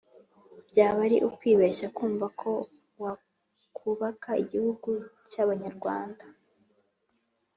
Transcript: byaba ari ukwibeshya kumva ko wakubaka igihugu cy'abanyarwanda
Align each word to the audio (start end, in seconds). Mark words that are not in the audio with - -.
byaba 0.69 0.99
ari 1.07 1.17
ukwibeshya 1.29 1.87
kumva 1.97 2.25
ko 2.41 2.51
wakubaka 3.01 4.29
igihugu 4.43 4.89
cy'abanyarwanda 5.29 6.25